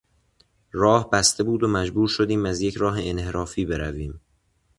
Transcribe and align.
راه 0.71 1.09
بسته 1.09 1.43
بود 1.43 1.63
و 1.63 1.67
مجبور 1.67 2.07
شدیم 2.07 2.45
از 2.45 2.61
یک 2.61 2.75
راه 2.77 2.95
انحرافی 2.99 3.65
برویم. 3.65 4.19